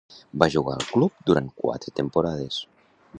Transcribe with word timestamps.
Va 0.43 0.47
jugar 0.55 0.77
al 0.77 0.87
club 0.93 1.21
durant 1.29 1.53
quatre 1.65 1.95
temporades. 2.01 2.61